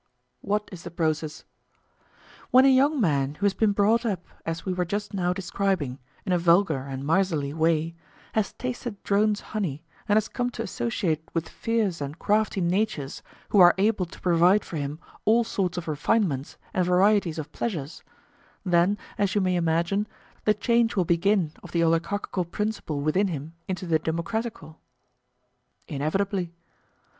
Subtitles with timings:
[0.41, 1.43] What is the process?
[2.49, 5.99] When a young man who has been brought up as we were just now describing,
[6.25, 7.93] in a vulgar and miserly way,
[8.33, 13.59] has tasted drones' honey and has come to associate with fierce and crafty natures who
[13.59, 19.35] are able to provide for him all sorts of refinements and varieties of pleasure—then, as
[19.35, 20.07] you may imagine,
[20.45, 24.81] the change will begin of the oligarchical principle within him into the democratical?
[25.87, 26.55] Inevitably.